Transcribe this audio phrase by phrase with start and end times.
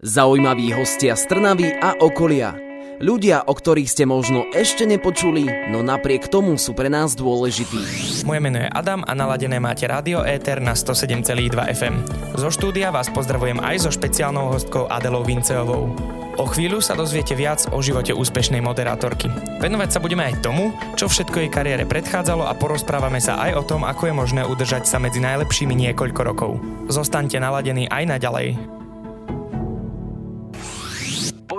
[0.00, 2.56] Zaujímaví hostia z Trnavy a okolia.
[3.04, 8.24] Ľudia, o ktorých ste možno ešte nepočuli, no napriek tomu sú pre nás dôležití.
[8.24, 12.00] Moje meno je Adam a naladené máte Rádio Éter na 107,2 FM.
[12.32, 15.92] Zo štúdia vás pozdravujem aj so špeciálnou hostkou Adelou Vinceovou.
[16.40, 19.28] O chvíľu sa dozviete viac o živote úspešnej moderátorky.
[19.60, 23.66] Venovať sa budeme aj tomu, čo všetko jej kariére predchádzalo a porozprávame sa aj o
[23.68, 26.56] tom, ako je možné udržať sa medzi najlepšími niekoľko rokov.
[26.88, 28.79] Zostaňte naladení aj naďalej.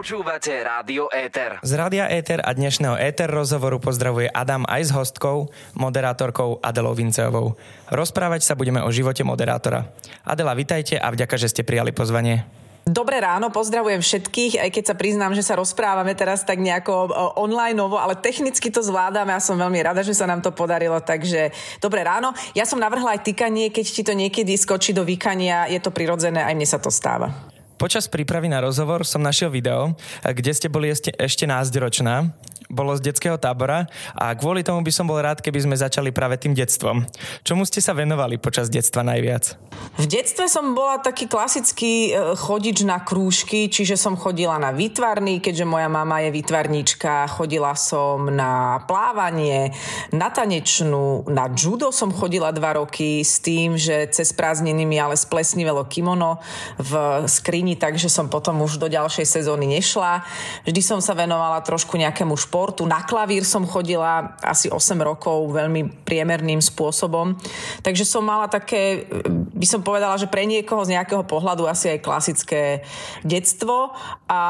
[0.02, 1.62] Počúvate Rádio Éter.
[1.62, 7.54] Z Rádia Éter a dnešného Éter rozhovoru pozdravuje Adam aj s hostkou, moderátorkou Adelou Vinceovou.
[7.94, 9.94] Rozprávať sa budeme o živote moderátora.
[10.26, 12.42] Adela, vitajte a vďaka, že ste prijali pozvanie.
[12.82, 17.78] Dobré ráno, pozdravujem všetkých, aj keď sa priznám, že sa rozprávame teraz tak nejako online,
[17.78, 22.02] ale technicky to zvládame a som veľmi rada, že sa nám to podarilo, takže dobré
[22.02, 22.34] ráno.
[22.58, 26.42] Ja som navrhla aj týkanie, keď ti to niekedy skočí do vykania, je to prirodzené,
[26.42, 27.51] aj mne sa to stáva.
[27.82, 32.30] Počas prípravy na rozhovor som našiel video, kde ste boli ešte, ešte násťročná
[32.72, 36.40] bolo z detského tábora a kvôli tomu by som bol rád, keby sme začali práve
[36.40, 37.04] tým detstvom.
[37.44, 39.60] Čomu ste sa venovali počas detstva najviac?
[40.00, 45.44] V detstve som bola taký klasický e, chodič na krúžky, čiže som chodila na výtvarný,
[45.44, 49.76] keďže moja mama je výtvarníčka, chodila som na plávanie,
[50.16, 55.20] na tanečnú, na judo som chodila dva roky s tým, že cez prázdniny mi ale
[55.20, 56.40] splesnivelo kimono
[56.80, 60.24] v skrini, takže som potom už do ďalšej sezóny nešla.
[60.64, 62.86] Vždy som sa venovala trošku nejakému športu, športu.
[62.86, 67.34] Na klavír som chodila asi 8 rokov veľmi priemerným spôsobom.
[67.82, 72.06] Takže som mala také, by som povedala, že pre niekoho z nejakého pohľadu asi aj
[72.06, 72.86] klasické
[73.26, 73.98] detstvo.
[74.30, 74.42] A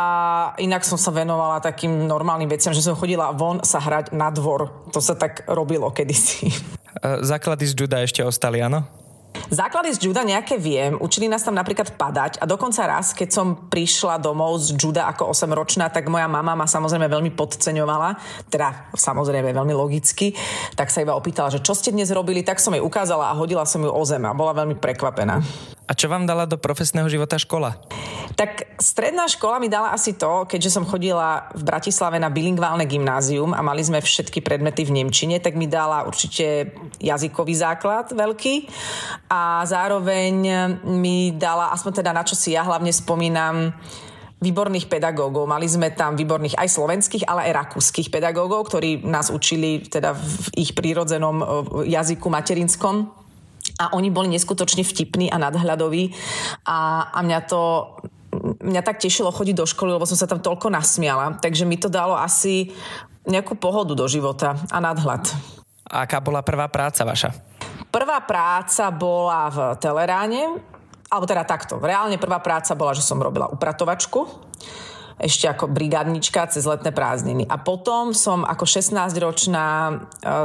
[0.59, 4.91] inak som sa venovala takým normálnym veciam, že som chodila von sa hrať na dvor.
[4.91, 6.51] To sa tak robilo kedysi.
[7.31, 8.83] Základy z juda ešte ostali, áno?
[9.51, 10.95] Základy z juda nejaké viem.
[10.95, 15.27] Učili nás tam napríklad padať a dokonca raz, keď som prišla domov z juda ako
[15.27, 18.15] 8-ročná, tak moja mama ma samozrejme veľmi podceňovala,
[18.47, 20.31] teda samozrejme veľmi logicky,
[20.79, 23.67] tak sa iba opýtala, že čo ste dnes robili, tak som jej ukázala a hodila
[23.67, 25.43] som ju o zem a bola veľmi prekvapená.
[25.91, 27.75] A čo vám dala do profesného života škola?
[28.39, 33.51] Tak stredná škola mi dala asi to, keďže som chodila v Bratislave na bilingválne gymnázium
[33.51, 36.71] a mali sme všetky predmety v Nemčine, tak mi dala určite
[37.03, 38.71] jazykový základ veľký
[39.27, 40.35] a zároveň
[40.87, 43.75] mi dala, aspoň teda na čo si ja hlavne spomínam,
[44.41, 45.45] výborných pedagógov.
[45.45, 50.47] Mali sme tam výborných aj slovenských, ale aj rakúskych pedagógov, ktorí nás učili teda v
[50.57, 51.45] ich prírodzenom e,
[51.93, 53.20] jazyku materinskom
[53.81, 56.13] a oni boli neskutočne vtipní a nadhľadoví
[56.69, 57.61] a, a mňa to
[58.61, 61.91] mňa tak tešilo chodiť do školy, lebo som sa tam toľko nasmiala, takže mi to
[61.91, 62.71] dalo asi
[63.27, 65.27] nejakú pohodu do života a nadhľad.
[65.91, 67.35] Aká bola prvá práca vaša?
[67.91, 70.63] Prvá práca bola v Teleráne,
[71.11, 71.75] alebo teda takto.
[71.75, 74.23] Reálne prvá práca bola, že som robila upratovačku
[75.21, 77.45] ešte ako brigádnička cez letné prázdniny.
[77.45, 79.93] A potom som ako 16-ročná e,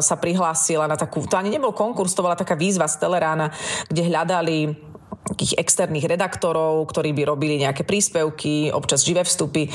[0.04, 3.48] sa prihlásila na takú, to ani nebol konkurs, to bola taká výzva z Telerána,
[3.88, 4.58] kde hľadali
[5.26, 9.66] takých externých redaktorov, ktorí by robili nejaké príspevky, občas živé vstupy.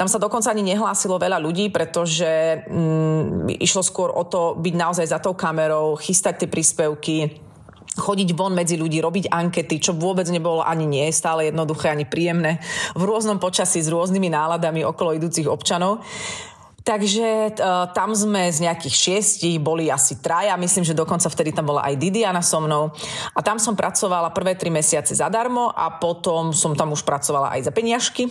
[0.00, 5.04] Tam sa dokonca ani nehlásilo veľa ľudí, pretože mm, išlo skôr o to byť naozaj
[5.04, 7.44] za tou kamerou, chystať tie príspevky,
[7.94, 12.58] chodiť von medzi ľudí, robiť ankety, čo vôbec nebolo ani nie stále jednoduché, ani príjemné,
[12.98, 16.02] v rôznom počasí s rôznymi náladami okolo idúcich občanov.
[16.84, 21.72] Takže uh, tam sme z nejakých šiestich boli asi traja, myslím, že dokonca vtedy tam
[21.72, 22.92] bola aj Didiana so mnou.
[23.32, 27.64] A tam som pracovala prvé tri mesiace zadarmo a potom som tam už pracovala aj
[27.64, 28.28] za peniažky.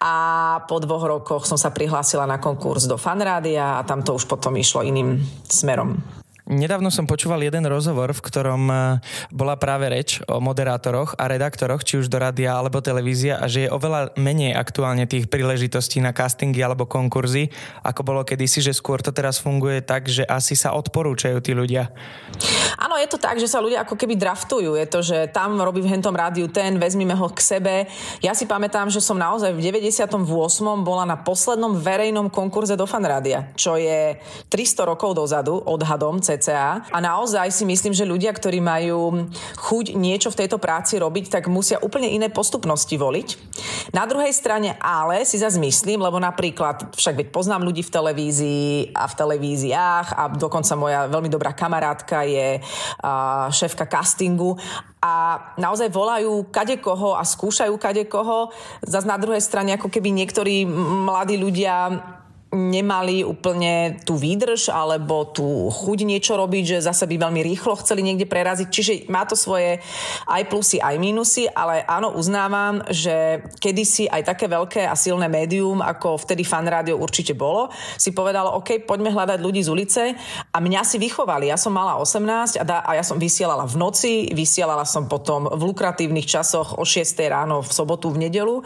[0.00, 0.14] A
[0.64, 4.56] po dvoch rokoch som sa prihlásila na konkurs do Fanrádia a tam to už potom
[4.56, 6.21] išlo iným smerom.
[6.52, 8.74] Nedávno som počúval jeden rozhovor, v ktorom e,
[9.32, 13.64] bola práve reč o moderátoroch a redaktoroch, či už do rádia alebo televízia a že
[13.64, 17.48] je oveľa menej aktuálne tých príležitostí na castingy alebo konkurzy,
[17.80, 21.88] ako bolo kedysi, že skôr to teraz funguje tak, že asi sa odporúčajú tí ľudia.
[22.76, 24.76] Áno, je to tak, že sa ľudia ako keby draftujú.
[24.76, 27.88] Je to, že tam robí v hentom rádiu ten, vezmime ho k sebe.
[28.20, 30.20] Ja si pamätám, že som naozaj v 98.
[30.84, 34.20] bola na poslednom verejnom konkurze do fanrádia, čo je
[34.52, 36.41] 300 rokov dozadu odhadom cca.
[36.90, 39.30] A naozaj si myslím, že ľudia, ktorí majú
[39.62, 43.28] chuť niečo v tejto práci robiť, tak musia úplne iné postupnosti voliť.
[43.94, 48.96] Na druhej strane ale si zase myslím, lebo napríklad, však veď poznám ľudí v televízii
[48.96, 52.58] a v televíziách a dokonca moja veľmi dobrá kamarátka je
[53.52, 54.56] šéfka castingu
[55.02, 58.54] a naozaj volajú kade koho a skúšajú kade koho.
[58.86, 61.90] Zas na druhej strane ako keby niektorí mladí ľudia
[62.52, 68.04] nemali úplne tú výdrž alebo tú chuť niečo robiť, že zase by veľmi rýchlo chceli
[68.04, 68.68] niekde preraziť.
[68.68, 69.80] Čiže má to svoje
[70.28, 75.80] aj plusy, aj mínusy, ale áno, uznávam, že kedysi aj také veľké a silné médium,
[75.80, 80.02] ako vtedy fan rádio určite bolo, si povedalo, OK, poďme hľadať ľudí z ulice
[80.52, 81.48] a mňa si vychovali.
[81.48, 85.48] Ja som mala 18 a, da, a ja som vysielala v noci, vysielala som potom
[85.48, 88.60] v lukratívnych časoch o 6 ráno v sobotu, v nedelu,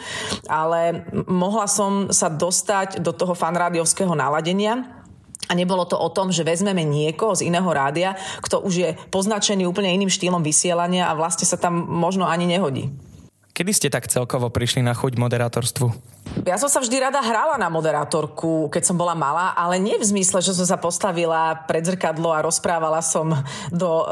[0.50, 5.04] ale mohla som sa dostať do toho fan rádio rádiovského naladenia.
[5.46, 9.68] A nebolo to o tom, že vezmeme niekoho z iného rádia, kto už je poznačený
[9.68, 12.90] úplne iným štýlom vysielania a vlastne sa tam možno ani nehodí.
[13.56, 15.88] Kedy ste tak celkovo prišli na chuť moderátorstvu?
[16.44, 20.04] Ja som sa vždy rada hrala na moderátorku, keď som bola malá, ale nie v
[20.04, 23.32] zmysle, že som sa postavila pred zrkadlo a rozprávala som
[23.72, 24.04] do uh,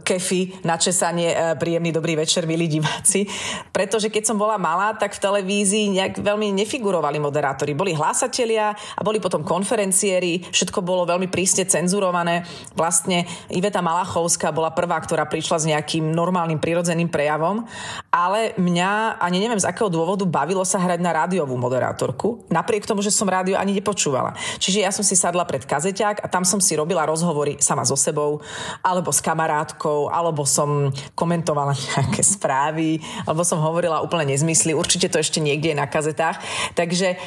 [0.00, 3.28] kefy na česanie uh, príjemný dobrý večer, milí diváci.
[3.68, 7.76] Pretože keď som bola malá, tak v televízii nejak veľmi nefigurovali moderátori.
[7.76, 12.48] Boli hlásatelia a boli potom konferenciéri, všetko bolo veľmi prísne cenzurované.
[12.72, 17.68] Vlastne Iveta Malachovská bola prvá, ktorá prišla s nejakým normálnym prirodzeným prejavom,
[18.08, 23.02] ale mňa, ani neviem z akého dôvodu, bavilo sa hrať na rádiovú moderátorku, napriek tomu,
[23.02, 24.38] že som rádio ani nepočúvala.
[24.62, 27.98] Čiže ja som si sadla pred kazeťák a tam som si robila rozhovory sama so
[27.98, 28.38] sebou,
[28.86, 34.70] alebo s kamarátkou, alebo som komentovala nejaké správy, alebo som hovorila úplne nezmysly.
[34.70, 36.38] Určite to ešte niekde je na kazetách.
[36.78, 37.18] Takže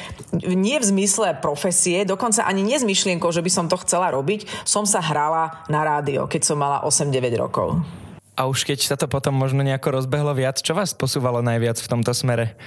[0.48, 4.64] nie v zmysle profesie, dokonca ani nie s myšlienkou, že by som to chcela robiť,
[4.64, 8.03] som sa hrala na rádio, keď som mala 8-9 rokov.
[8.34, 11.90] A už keď sa to potom možno nejako rozbehlo viac, čo vás posúvalo najviac v
[11.90, 12.58] tomto smere?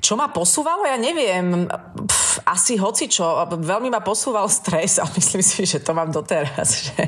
[0.00, 0.88] Čo ma posúvalo?
[0.90, 1.70] Ja neviem.
[1.70, 3.30] Pff, asi hoci čo.
[3.46, 6.90] Veľmi ma posúval stres a myslím si, že to mám doteraz.
[6.90, 7.02] Že,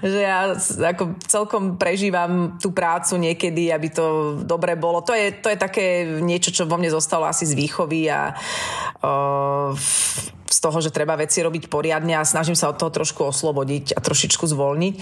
[0.00, 0.56] že ja
[0.96, 5.04] ako celkom prežívam tú prácu niekedy, aby to dobre bolo.
[5.04, 8.32] To je, to je také niečo, čo vo mne zostalo asi z výchovy a
[9.04, 9.74] uh,
[10.48, 14.00] z toho, že treba veci robiť poriadne a snažím sa od toho trošku oslobodiť a
[14.00, 14.94] trošičku zvolniť.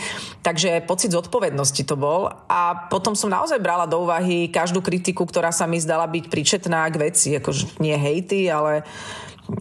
[0.42, 5.54] Takže pocit zodpovednosti to bol a potom som naozaj brala do úvahy každú kritiku, ktorá
[5.54, 8.82] sa mi zdala byť príčetná k veci, akože nie hejty, ale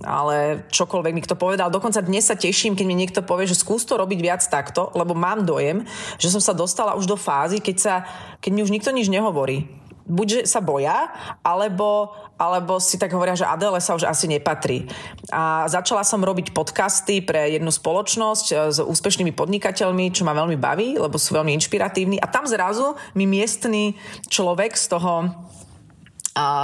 [0.01, 1.69] ale čokoľvek mi kto povedal.
[1.69, 5.13] Dokonca dnes sa teším, keď mi niekto povie, že skús to robiť viac takto, lebo
[5.13, 5.85] mám dojem,
[6.17, 7.95] že som sa dostala už do fázy, keď, sa,
[8.41, 11.09] keď mi už nikto nič nehovorí buď že sa boja,
[11.41, 14.85] alebo, alebo si tak hovoria, že Adele sa už asi nepatrí.
[15.33, 20.57] A začala som robiť podcasty pre jednu spoločnosť e, s úspešnými podnikateľmi, čo ma veľmi
[20.57, 22.21] baví, lebo sú veľmi inšpiratívni.
[22.21, 23.97] A tam zrazu mi miestný
[24.29, 25.33] človek z toho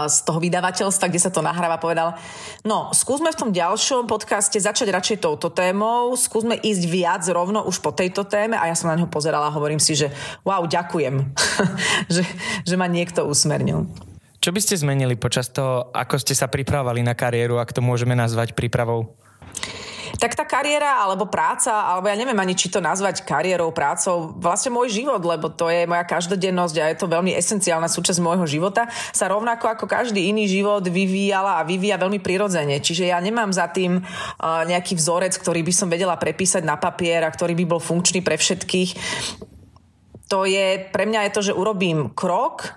[0.07, 2.19] z toho vydavateľstva, kde sa to nahráva, povedal,
[2.67, 7.79] no skúsme v tom ďalšom podcaste začať radšej touto témou, skúsme ísť viac rovno už
[7.79, 10.11] po tejto téme a ja som na neho pozerala a hovorím si, že
[10.43, 11.23] wow, ďakujem,
[12.13, 12.27] že,
[12.67, 13.87] že ma niekto usmernil.
[14.41, 18.17] Čo by ste zmenili počas toho, ako ste sa pripravovali na kariéru, ak to môžeme
[18.17, 19.15] nazvať prípravou?
[20.17, 24.73] Tak tá kariéra alebo práca, alebo ja neviem ani, či to nazvať kariérou, prácou, vlastne
[24.73, 28.89] môj život, lebo to je moja každodennosť a je to veľmi esenciálna súčasť môjho života,
[29.13, 32.81] sa rovnako ako každý iný život vyvíjala a vyvíja veľmi prirodzene.
[32.81, 37.21] Čiže ja nemám za tým uh, nejaký vzorec, ktorý by som vedela prepísať na papier
[37.21, 38.89] a ktorý by bol funkčný pre všetkých.
[40.31, 42.71] To je, pre mňa je to, že urobím krok,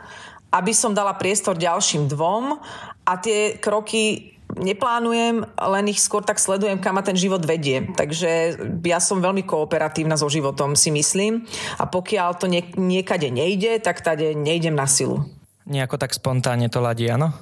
[0.50, 2.58] aby som dala priestor ďalším dvom
[3.06, 7.90] a tie kroky neplánujem, len ich skôr tak sledujem, kam ma ten život vedie.
[7.94, 11.46] Takže ja som veľmi kooperatívna so životom, si myslím.
[11.78, 15.26] A pokiaľ to nie, niekade nejde, tak tade nejdem na silu.
[15.64, 17.32] Nejako tak spontánne to ladí, áno?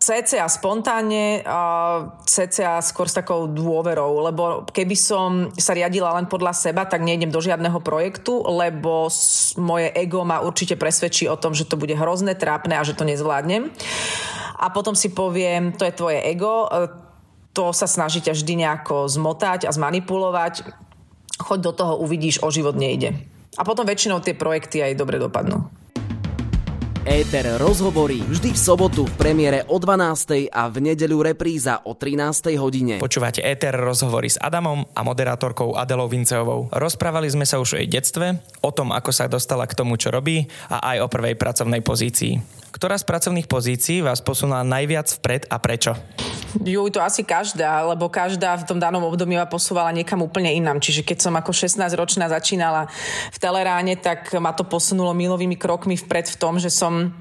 [0.00, 1.60] CCA spontánne, a
[2.24, 7.28] CCA skôr s takou dôverou, lebo keby som sa riadila len podľa seba, tak nejdem
[7.28, 9.12] do žiadneho projektu, lebo
[9.60, 13.04] moje ego ma určite presvedčí o tom, že to bude hrozné, trápne a že to
[13.04, 13.68] nezvládnem
[14.60, 16.92] a potom si poviem, to je tvoje ego, e,
[17.56, 20.68] to sa snaží ťa vždy nejako zmotať a zmanipulovať.
[21.40, 23.16] Choď do toho, uvidíš, o život nejde.
[23.56, 25.64] A potom väčšinou tie projekty aj dobre dopadnú.
[27.08, 30.52] Éter rozhovorí vždy v sobotu v premiére o 12.
[30.52, 32.60] a v nedeľu repríza o 13.
[32.60, 33.00] hodine.
[33.00, 36.68] Počúvate Éter rozhovory s Adamom a moderátorkou Adelou Vinceovou.
[36.68, 40.12] Rozprávali sme sa už o jej detstve, o tom, ako sa dostala k tomu, čo
[40.12, 42.59] robí a aj o prvej pracovnej pozícii.
[42.70, 45.98] Ktorá z pracovných pozícií vás posunula najviac vpred a prečo?
[46.58, 50.82] Ju, to asi každá, lebo každá v tom danom období ma posúvala niekam úplne inám.
[50.82, 52.90] Čiže keď som ako 16-ročná začínala
[53.30, 57.14] v Teleráne, tak ma to posunulo milovými krokmi vpred v tom, že som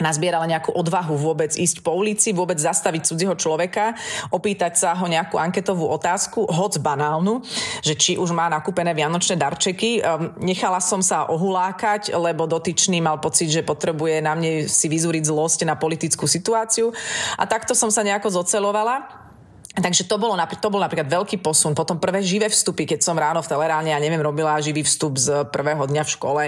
[0.00, 3.94] nazbierala nejakú odvahu vôbec ísť po ulici, vôbec zastaviť cudzieho človeka,
[4.32, 7.44] opýtať sa ho nejakú anketovú otázku, hoc banálnu,
[7.84, 10.00] že či už má nakúpené vianočné darčeky.
[10.00, 15.28] Um, nechala som sa ohulákať, lebo dotyčný mal pocit, že potrebuje na mne si vyzúriť
[15.28, 16.90] zlosť na politickú situáciu.
[17.36, 19.19] A takto som sa nejako zocelovala
[19.80, 21.72] Takže to, bolo, to bol napríklad veľký posun.
[21.72, 25.48] Potom prvé živé vstupy, keď som ráno v Teleráne, ja neviem, robila živý vstup z
[25.48, 26.44] prvého dňa v škole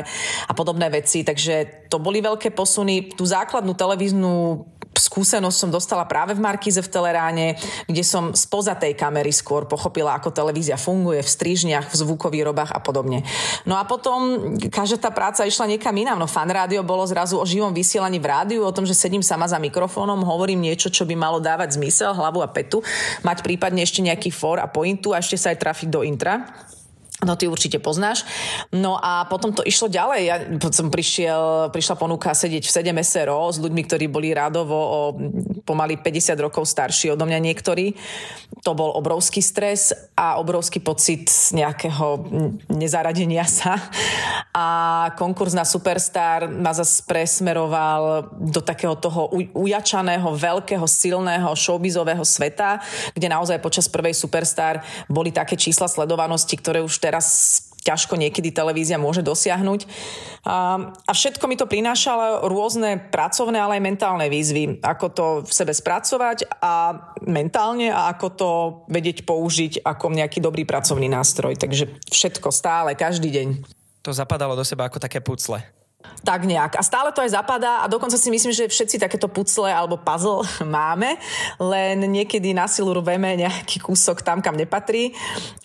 [0.46, 1.24] a podobné veci.
[1.24, 3.16] Takže to boli veľké posuny.
[3.16, 4.64] Tú základnú televíznu
[4.96, 7.56] skúsenosť som dostala práve v Markíze v Teleráne,
[7.88, 12.70] kde som spoza tej kamery skôr pochopila, ako televízia funguje v strižniach, v zvukových robách
[12.72, 13.24] a podobne.
[13.64, 16.20] No a potom každá tá práca išla niekam inám.
[16.20, 19.48] No fan rádio bolo zrazu o živom vysielaní v rádiu, o tom, že sedím sama
[19.48, 22.84] za mikrofónom, hovorím niečo, čo by malo dávať zmysel, hlavu a petu,
[23.24, 26.44] mať prípadne ešte nejaký for a pointu a ešte sa aj trafiť do intra.
[27.22, 28.26] No ty určite poznáš.
[28.74, 30.20] No a potom to išlo ďalej.
[30.26, 30.36] Ja
[30.74, 35.00] som prišiel, prišla ponuka sedieť v 7 SRO s ľuďmi, ktorí boli rádovo o
[35.62, 37.94] pomaly 50 rokov starší odo mňa niektorí.
[38.66, 42.26] To bol obrovský stres a obrovský pocit nejakého
[42.74, 43.78] nezaradenia sa.
[44.50, 44.66] A
[45.14, 52.82] konkurs na Superstar ma zase presmeroval do takého toho ujačaného, veľkého, silného showbizového sveta,
[53.14, 57.28] kde naozaj počas prvej Superstar boli také čísla sledovanosti, ktoré už teraz teraz
[57.82, 59.84] ťažko niekedy televízia môže dosiahnuť.
[60.46, 64.80] A, a všetko mi to prinášalo rôzne pracovné, ale aj mentálne výzvy.
[64.80, 66.94] Ako to v sebe spracovať a
[67.26, 68.50] mentálne a ako to
[68.86, 71.58] vedieť použiť ako nejaký dobrý pracovný nástroj.
[71.58, 73.48] Takže všetko stále, každý deň.
[74.06, 75.81] To zapadalo do seba ako také pucle.
[76.22, 76.78] Tak nejak.
[76.78, 80.46] A stále to aj zapadá a dokonca si myslím, že všetci takéto pucle alebo puzzle
[80.66, 81.18] máme,
[81.58, 85.14] len niekedy na silu rveme nejaký kúsok tam, kam nepatrí,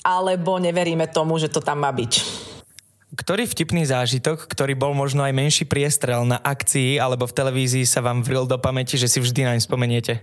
[0.02, 2.46] alebo neveríme tomu, že to tam má byť.
[3.18, 8.04] Ktorý vtipný zážitok, ktorý bol možno aj menší priestrel na akcii alebo v televízii sa
[8.04, 10.22] vám vril do pamäti, že si vždy naň spomeniete?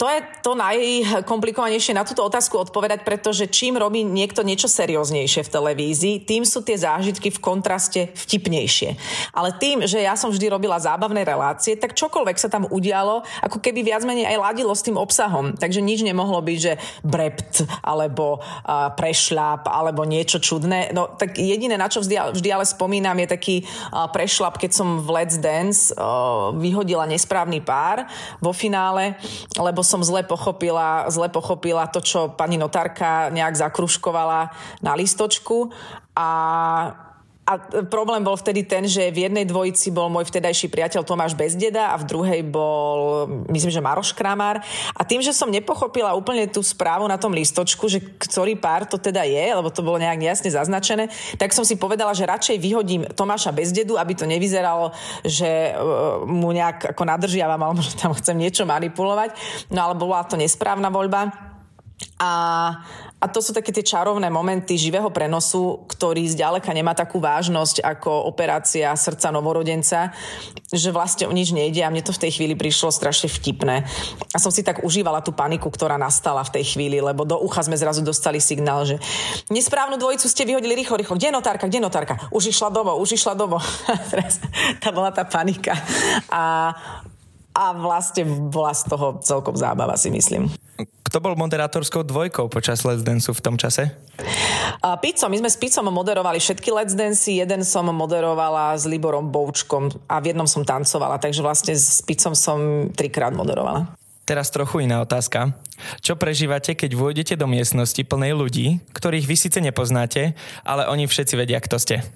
[0.00, 5.52] To je to najkomplikovanejšie na túto otázku odpovedať, pretože čím robí niekto niečo serióznejšie v
[5.52, 8.96] televízii, tým sú tie zážitky v kontraste vtipnejšie.
[9.36, 13.60] Ale tým, že ja som vždy robila zábavné relácie, tak čokoľvek sa tam udialo, ako
[13.60, 15.52] keby viac menej aj ladilo s tým obsahom.
[15.60, 20.96] Takže nič nemohlo byť, že brept, alebo uh, prešľap, alebo niečo čudné.
[20.96, 23.56] No tak jediné, na čo vždy, vždy ale spomínam, je taký
[23.92, 28.08] uh, prešľap, keď som v Let's Dance uh, vyhodila nesprávny pár
[28.40, 29.20] vo finále,
[29.60, 34.54] lebo som zle pochopila, zle pochopila to, čo pani notárka nejak zakruškovala
[34.86, 35.74] na listočku.
[36.14, 36.28] A
[37.48, 37.58] a
[37.90, 41.98] problém bol vtedy ten, že v jednej dvojici bol môj vtedajší priateľ Tomáš Bezdeda a
[41.98, 44.62] v druhej bol, myslím, že Maroš Kramár.
[44.94, 49.02] A tým, že som nepochopila úplne tú správu na tom listočku, že ktorý pár to
[49.02, 51.10] teda je, lebo to bolo nejak jasne zaznačené,
[51.42, 54.94] tak som si povedala, že radšej vyhodím Tomáša Bezdedu, aby to nevyzeralo,
[55.26, 55.82] že e,
[56.30, 59.34] mu nejak ako nadržiavam, alebo že tam chcem niečo manipulovať.
[59.74, 61.34] No ale bola to nesprávna voľba.
[62.20, 62.30] A
[63.20, 68.24] a to sú také tie čarovné momenty živého prenosu, ktorý zďaleka nemá takú vážnosť ako
[68.24, 70.08] operácia srdca novorodenca,
[70.72, 73.84] že vlastne o nič nejde a mne to v tej chvíli prišlo strašne vtipné.
[74.32, 77.60] A som si tak užívala tú paniku, ktorá nastala v tej chvíli, lebo do ucha
[77.60, 78.96] sme zrazu dostali signál, že
[79.52, 81.20] nesprávnu dvojicu ste vyhodili rýchlo, rýchlo.
[81.20, 82.16] Kde je notárka, kde notárka?
[82.32, 83.60] Už išla domov, už išla domov.
[84.16, 84.40] teraz
[84.80, 85.76] tá bola tá panika.
[86.32, 86.72] A
[87.50, 90.48] a vlastne bola z toho celkom zábava, si myslím.
[90.84, 93.90] Kto bol moderátorskou dvojkou počas Let's Dance v tom čase?
[94.80, 99.28] Uh, Pico, my sme s Picom moderovali všetky Let's Dance, jeden som moderovala s Liborom
[99.34, 103.90] Boučkom a v jednom som tancovala, takže vlastne s Picom som trikrát moderovala.
[104.22, 105.58] Teraz trochu iná otázka.
[105.98, 111.34] Čo prežívate, keď vôjdete do miestnosti plnej ľudí, ktorých vy síce nepoznáte, ale oni všetci
[111.34, 112.06] vedia, kto ste?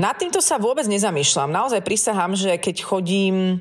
[0.00, 1.52] Nad týmto sa vôbec nezamýšľam.
[1.52, 3.60] Naozaj prisahám, že keď chodím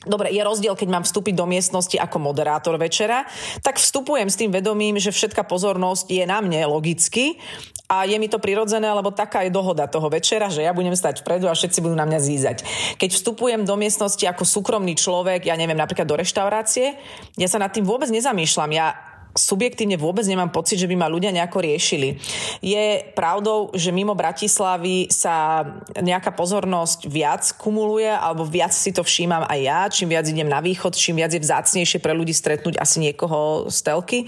[0.00, 3.28] Dobre, je rozdiel, keď mám vstúpiť do miestnosti ako moderátor večera,
[3.60, 7.36] tak vstupujem s tým vedomím, že všetká pozornosť je na mne logicky
[7.84, 11.20] a je mi to prirodzené, lebo taká je dohoda toho večera, že ja budem stať
[11.20, 12.56] vpredu a všetci budú na mňa zízať.
[12.96, 16.96] Keď vstupujem do miestnosti ako súkromný človek, ja neviem, napríklad do reštaurácie,
[17.36, 18.70] ja sa nad tým vôbec nezamýšľam.
[18.72, 22.18] Ja subjektívne vôbec nemám pocit, že by ma ľudia nejako riešili.
[22.58, 25.64] Je pravdou, že mimo Bratislavy sa
[25.98, 30.58] nejaká pozornosť viac kumuluje, alebo viac si to všímam aj ja, čím viac idem na
[30.58, 34.18] východ, čím viac je vzácnejšie pre ľudí stretnúť asi niekoho z telky.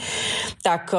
[0.62, 0.98] Tak e,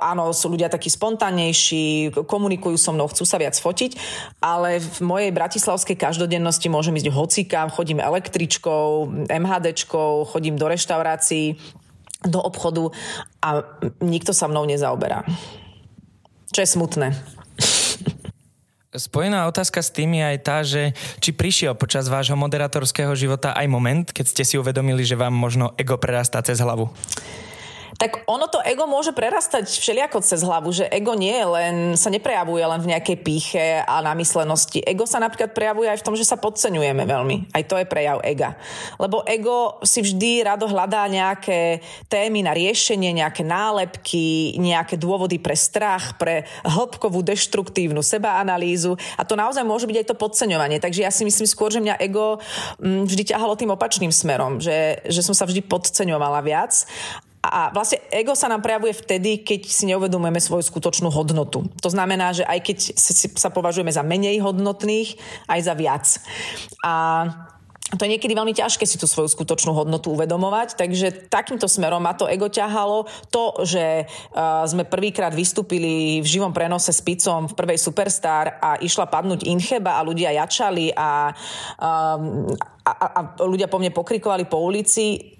[0.00, 3.96] áno, sú ľudia takí spontánnejší, komunikujú so mnou, chcú sa viac fotiť,
[4.40, 11.60] ale v mojej bratislavskej každodennosti môžem ísť hocikám, chodím električkou, MHDčkou, chodím do reštaurácií,
[12.26, 12.90] do obchodu
[13.42, 13.66] a
[14.02, 15.26] nikto sa mnou nezaoberá.
[16.52, 17.08] Čo je smutné.
[18.92, 23.64] Spojená otázka s tým je aj tá, že či prišiel počas vášho moderátorského života aj
[23.64, 26.92] moment, keď ste si uvedomili, že vám možno ego prerastá cez hlavu?
[28.02, 32.10] Tak ono to ego môže prerastať všelijako cez hlavu, že ego nie je len, sa
[32.10, 34.82] neprejavuje len v nejakej píche a namyslenosti.
[34.82, 37.54] Ego sa napríklad prejavuje aj v tom, že sa podceňujeme veľmi.
[37.54, 38.58] Aj to je prejav ega.
[38.98, 41.78] Lebo ego si vždy rado hľadá nejaké
[42.10, 49.38] témy na riešenie, nejaké nálepky, nejaké dôvody pre strach, pre hĺbkovú deštruktívnu sebaanalýzu a to
[49.38, 50.82] naozaj môže byť aj to podceňovanie.
[50.82, 52.42] Takže ja si myslím skôr, že mňa ego
[52.82, 56.82] mm, vždy ťahalo tým opačným smerom, že, že som sa vždy podceňovala viac
[57.42, 61.66] a vlastne ego sa nám prejavuje vtedy, keď si neuvedomujeme svoju skutočnú hodnotu.
[61.82, 62.78] To znamená, že aj keď
[63.34, 65.18] sa považujeme za menej hodnotných,
[65.50, 66.06] aj za viac.
[66.86, 66.94] A
[67.92, 72.16] to je niekedy veľmi ťažké si tú svoju skutočnú hodnotu uvedomovať, takže takýmto smerom ma
[72.16, 73.04] to ego ťahalo.
[73.34, 78.80] To, že uh, sme prvýkrát vystúpili v živom prenose s Picom v prvej Superstar a
[78.80, 81.36] išla padnúť Incheba a ľudia jačali a,
[81.76, 82.48] um,
[82.86, 85.36] a, a, a ľudia po mne pokrikovali po ulici,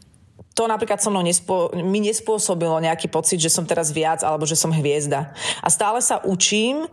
[0.52, 4.56] to napríklad so mnou nespo, mi nespôsobilo nejaký pocit, že som teraz viac alebo že
[4.56, 5.32] som hviezda.
[5.64, 6.85] A stále sa učím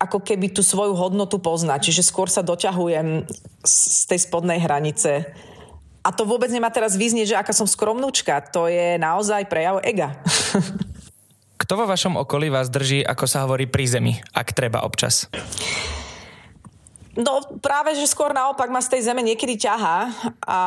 [0.00, 1.92] ako keby tú svoju hodnotu poznať.
[1.92, 3.28] Čiže skôr sa doťahujem
[3.64, 5.28] z tej spodnej hranice.
[6.00, 8.40] A to vôbec nemá teraz vyznieť, že aká som skromnúčka.
[8.56, 10.16] To je naozaj prejav ega.
[11.60, 15.28] Kto vo vašom okolí vás drží, ako sa hovorí, pri zemi, ak treba občas?
[17.20, 19.98] No práve, že skôr naopak ma z tej zeme niekedy ťaha
[20.48, 20.60] a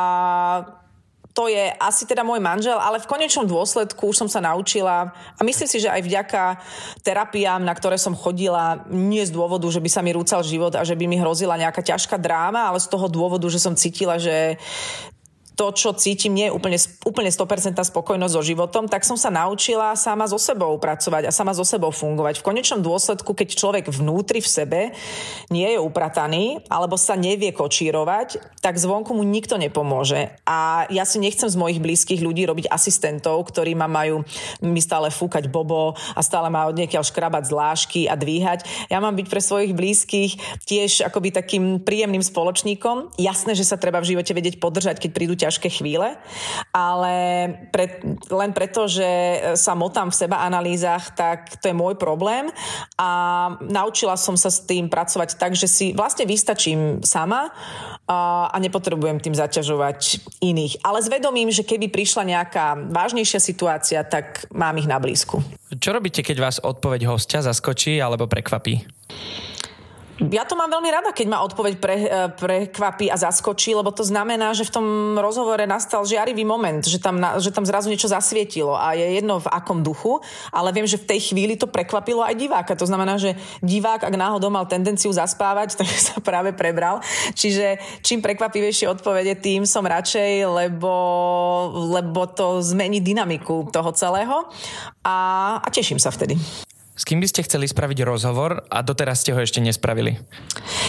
[1.33, 5.41] to je asi teda môj manžel, ale v konečnom dôsledku už som sa naučila a
[5.41, 6.43] myslím si, že aj vďaka
[7.01, 10.85] terapiám, na ktoré som chodila, nie z dôvodu, že by sa mi rúcal život a
[10.85, 14.61] že by mi hrozila nejaká ťažká dráma, ale z toho dôvodu, že som cítila, že
[15.53, 19.93] to, čo cítim, nie je úplne, úplne 100% spokojnosť so životom, tak som sa naučila
[19.93, 22.41] sama so sebou pracovať a sama so sebou fungovať.
[22.41, 24.81] V konečnom dôsledku, keď človek vnútri v sebe
[25.53, 30.33] nie je uprataný alebo sa nevie kočírovať, tak zvonku mu nikto nepomôže.
[30.49, 34.25] A ja si nechcem z mojich blízkych ľudí robiť asistentov, ktorí ma majú
[34.65, 38.89] mi stále fúkať bobo a stále ma od niekiaľ škrabať zlášky a dvíhať.
[38.89, 40.31] Ja mám byť pre svojich blízkych
[40.65, 43.13] tiež akoby takým príjemným spoločníkom.
[43.21, 46.15] Jasné, že sa treba v živote vedieť podržať, keď prídu ťažké chvíle,
[46.71, 47.15] ale
[47.75, 47.99] pre,
[48.31, 49.09] len preto, že
[49.59, 52.47] sa motám v seba analýzach, tak to je môj problém
[52.95, 53.09] a
[53.59, 57.51] naučila som sa s tým pracovať tak, že si vlastne vystačím sama
[58.07, 60.83] a, a nepotrebujem tým zaťažovať iných.
[60.83, 65.43] Ale s vedomím, že keby prišla nejaká vážnejšia situácia, tak mám ich na blízku.
[65.73, 68.85] Čo robíte, keď vás odpoveď hostia zaskočí alebo prekvapí?
[70.31, 74.05] Ja to mám veľmi rada, keď ma odpoveď pre, e, prekvapí a zaskočí, lebo to
[74.07, 74.87] znamená, že v tom
[75.19, 79.51] rozhovore nastal žiarivý moment, že tam, že tam zrazu niečo zasvietilo a je jedno v
[79.51, 82.77] akom duchu, ale viem, že v tej chvíli to prekvapilo aj diváka.
[82.77, 87.03] To znamená, že divák, ak náhodou mal tendenciu zaspávať, tak sa práve prebral.
[87.35, 90.93] Čiže čím prekvapivejšie odpovede, tým som radšej, lebo,
[91.91, 94.47] lebo to zmení dynamiku toho celého
[95.03, 95.17] a,
[95.59, 96.37] a teším sa vtedy.
[96.93, 100.21] S kým by ste chceli spraviť rozhovor a doteraz ste ho ešte nespravili?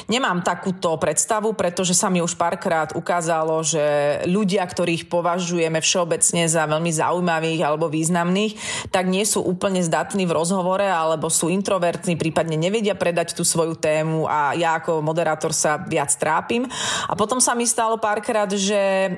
[0.05, 6.69] Nemám takúto predstavu, pretože sa mi už párkrát ukázalo, že ľudia, ktorých považujeme všeobecne za
[6.69, 8.53] veľmi zaujímavých alebo významných,
[8.93, 13.73] tak nie sú úplne zdatní v rozhovore alebo sú introvertní, prípadne nevedia predať tú svoju
[13.73, 16.69] tému a ja ako moderátor sa viac trápim.
[17.09, 19.09] A potom sa mi stalo párkrát, že,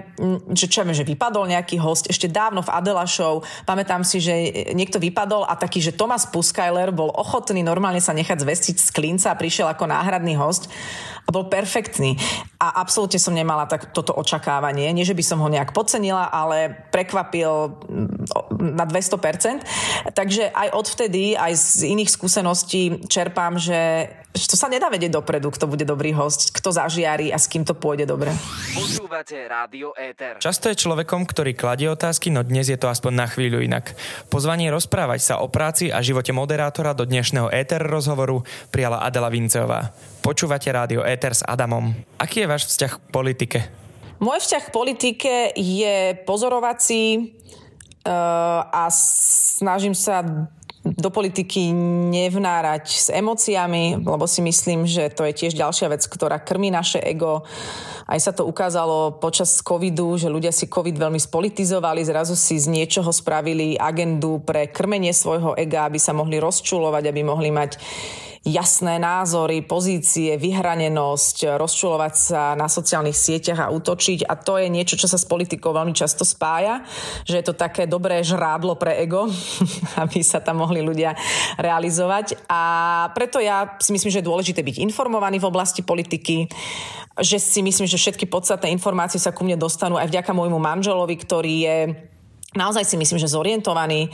[0.55, 3.43] že čo že vypadol nejaký host ešte dávno v Adela Show.
[3.67, 4.35] Pamätám si, že
[4.71, 8.93] niekto vypadol a taký, že Thomas Puskaj Tyler bol ochotný normálne sa nechať zvestiť z
[8.93, 10.69] klinca a prišiel ako náhradný host
[11.25, 12.21] a bol perfektný.
[12.61, 14.93] A absolútne som nemala tak, toto očakávanie.
[14.93, 20.13] Nie, že by som ho nejak podcenila, ale prekvapil mm, na 200%.
[20.13, 25.65] Takže aj odvtedy, aj z iných skúseností čerpám, že to sa nedá vedieť dopredu, kto
[25.65, 28.29] bude dobrý host, kto zažiari a s kým to pôjde dobre.
[28.77, 30.37] Počúvate Rádio Éter.
[30.37, 33.97] Často je človekom, ktorý kladie otázky, no dnes je to aspoň na chvíľu inak.
[34.29, 38.43] Pozvanie rozprávať sa o práci a živote moderátora do dnešného Éter rozhovoru
[38.75, 39.95] prijala Adela Vinceová.
[40.19, 41.95] Počúvate Rádio Éter s Adamom.
[42.19, 43.59] Aký je váš vzťah k politike?
[44.19, 47.37] Môj vzťah k politike je pozorovací
[48.03, 50.27] uh, a snažím sa
[50.95, 51.75] do politiky
[52.15, 57.03] nevnárať s emóciami, lebo si myslím, že to je tiež ďalšia vec, ktorá krmi naše
[57.03, 57.43] ego.
[58.07, 62.71] Aj sa to ukázalo počas covidu, že ľudia si covid veľmi spolitizovali, zrazu si z
[62.71, 67.83] niečoho spravili agendu pre krmenie svojho ega, aby sa mohli rozčulovať, aby mohli mať
[68.47, 74.95] jasné názory, pozície, vyhranenosť, rozčulovať sa na sociálnych sieťach a útočiť a to je niečo,
[74.95, 76.87] čo sa s politikou veľmi často spája,
[77.27, 79.27] že je to také dobré žrádlo pre ego,
[80.03, 81.19] aby sa tam mohli ľudia
[81.59, 82.63] realizovať a
[83.19, 86.47] preto ja si myslím, že je dôležité byť informovaný v oblasti politiky,
[87.19, 91.19] že si myslím, že všetky podstatné informácie sa ku mne dostanú aj vďaka môjmu manželovi,
[91.19, 91.77] ktorý je
[92.57, 94.09] naozaj si myslím, že zorientovaný.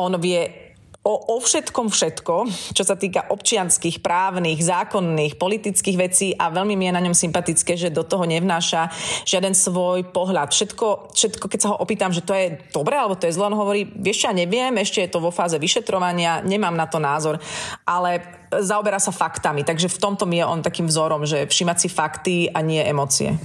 [0.00, 0.63] On vie
[1.04, 2.34] o, o všetkom všetko,
[2.72, 7.76] čo sa týka občianských, právnych, zákonných, politických vecí a veľmi mi je na ňom sympatické,
[7.76, 8.88] že do toho nevnáša
[9.28, 10.56] žiaden svoj pohľad.
[10.56, 13.60] Všetko, všetko keď sa ho opýtam, že to je dobré alebo to je zlo, on
[13.60, 17.36] hovorí, vieš, ja neviem, ešte je to vo fáze vyšetrovania, nemám na to názor,
[17.84, 21.88] ale zaoberá sa faktami, takže v tomto mi je on takým vzorom, že všimať si
[21.92, 23.36] fakty a nie emócie.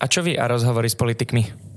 [0.00, 1.73] A čo vy a rozhovory s politikmi?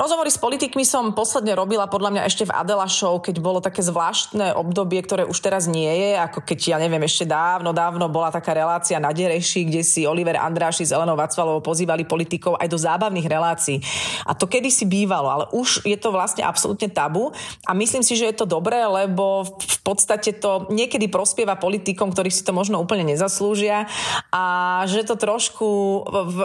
[0.00, 3.84] Rozhovory s politikmi som posledne robila podľa mňa ešte v Adela Show, keď bolo také
[3.84, 8.32] zvláštne obdobie, ktoré už teraz nie je, ako keď, ja neviem, ešte dávno, dávno bola
[8.32, 12.80] taká relácia na Dereši, kde si Oliver Andráši s Elenou Vacvalovou pozývali politikov aj do
[12.80, 13.76] zábavných relácií.
[14.24, 17.36] A to kedy si bývalo, ale už je to vlastne absolútne tabu
[17.68, 22.32] a myslím si, že je to dobré, lebo v podstate to niekedy prospieva politikom, ktorí
[22.32, 23.84] si to možno úplne nezaslúžia
[24.32, 24.44] a
[24.88, 25.68] že to trošku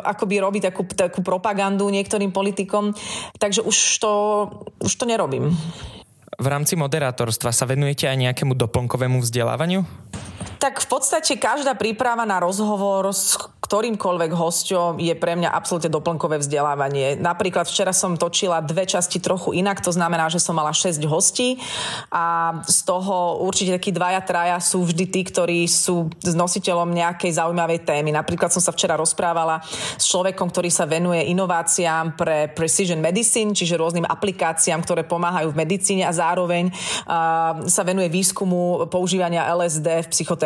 [0.03, 2.91] akoby robí takú, takú propagandu niektorým politikom,
[3.45, 4.11] takže už to,
[4.81, 5.53] už to nerobím.
[6.35, 9.85] V rámci moderátorstva sa venujete aj nejakému doplnkovému vzdelávaniu?
[10.59, 16.37] Tak v podstate každá príprava na rozhovor s ktorýmkoľvek hosťom je pre mňa absolútne doplnkové
[16.37, 17.17] vzdelávanie.
[17.17, 21.57] Napríklad včera som točila dve časti trochu inak, to znamená, že som mala 6 hostí
[22.13, 27.41] a z toho určite takí dvaja, traja sú vždy tí, ktorí sú s nositeľom nejakej
[27.41, 28.13] zaujímavej témy.
[28.13, 29.65] Napríklad som sa včera rozprávala
[29.97, 35.59] s človekom, ktorý sa venuje inováciám pre precision medicine, čiže rôznym aplikáciám, ktoré pomáhajú v
[35.65, 40.44] medicíne a zároveň uh, sa venuje výskumu používania LSD v psychoterapii.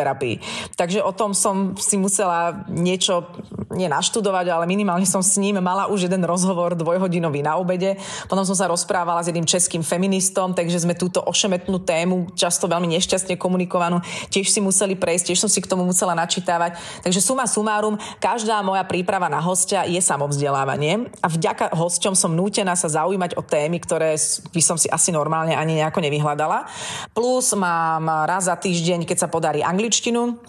[0.76, 3.26] Takže o tom som si musela niečo,
[3.70, 7.94] nie naštudovať, ale minimálne som s ním mala už jeden rozhovor dvojhodinový na obede.
[8.26, 12.90] Potom som sa rozprávala s jedným českým feministom, takže sme túto ošemetnú tému, často veľmi
[12.98, 16.76] nešťastne komunikovanú, tiež si museli prejsť, tiež som si k tomu musela načítavať.
[17.06, 22.74] Takže suma sumárum, každá moja príprava na hostia je samovzdelávanie a vďaka hosťom som nútená
[22.74, 24.18] sa zaujímať o témy, ktoré
[24.50, 26.66] by som si asi normálne ani nejako nevyhľadala.
[27.14, 30.42] Plus mám raz za týždeň, keď sa podarí angličtinu,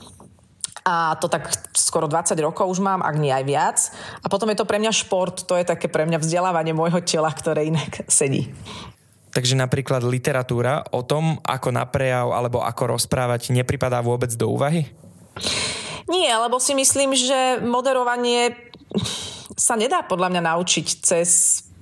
[0.82, 3.78] a to tak skoro 20 rokov už mám, ak nie aj viac.
[4.22, 7.30] A potom je to pre mňa šport, to je také pre mňa vzdelávanie môjho tela,
[7.30, 8.50] ktoré inak sedí.
[9.32, 14.92] Takže napríklad literatúra o tom, ako na prejav alebo ako rozprávať, nepripadá vôbec do úvahy?
[16.12, 18.52] Nie, lebo si myslím, že moderovanie
[19.56, 21.30] sa nedá podľa mňa naučiť cez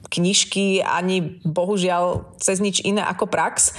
[0.10, 3.78] knižky ani bohužiaľ cez nič iné ako prax.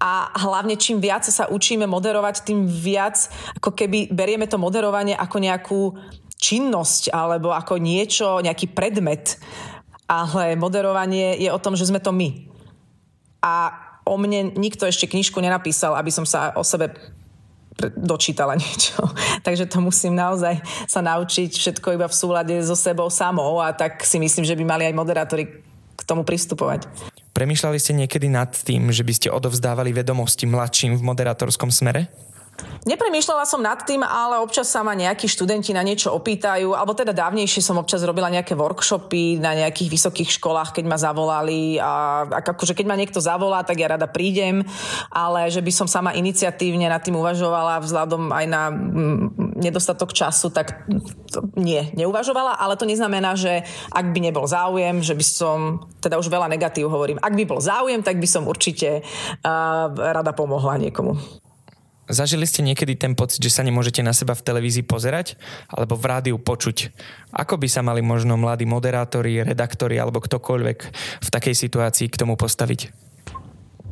[0.00, 3.28] A hlavne čím viac sa učíme moderovať, tým viac
[3.60, 5.80] ako keby berieme to moderovanie ako nejakú
[6.36, 9.36] činnosť alebo ako niečo, nejaký predmet.
[10.06, 12.46] Ale moderovanie je o tom, že sme to my.
[13.42, 13.74] A
[14.06, 16.94] o mne nikto ešte knižku nenapísal, aby som sa o sebe
[17.96, 18.96] dočítala niečo.
[19.44, 24.00] Takže to musím naozaj sa naučiť všetko iba v súlade so sebou samou a tak
[24.06, 25.65] si myslím, že by mali aj moderátori
[26.06, 26.86] tomu pristupovať.
[27.36, 32.08] Premýšľali ste niekedy nad tým, že by ste odovzdávali vedomosti mladším v moderátorskom smere?
[32.86, 37.10] Nepremýšľala som nad tým, ale občas sa ma nejakí študenti na niečo opýtajú, alebo teda
[37.10, 42.78] dávnejšie som občas robila nejaké workshopy na nejakých vysokých školách, keď ma zavolali a akože
[42.78, 44.62] keď ma niekto zavolá, tak ja rada prídem,
[45.10, 50.54] ale že by som sama iniciatívne nad tým uvažovala vzhľadom aj na mm, nedostatok času,
[50.54, 50.86] tak
[51.58, 55.58] nie, neuvažovala, ale to neznamená, že ak by nebol záujem, že by som,
[55.98, 60.30] teda už veľa negatív hovorím, ak by bol záujem, tak by som určite uh, rada
[60.30, 61.42] pomohla niekomu.
[62.06, 65.34] Zažili ste niekedy ten pocit, že sa nemôžete na seba v televízii pozerať
[65.66, 66.94] alebo v rádiu počuť?
[67.34, 70.78] Ako by sa mali možno mladí moderátori, redaktori alebo ktokoľvek
[71.22, 73.05] v takej situácii k tomu postaviť?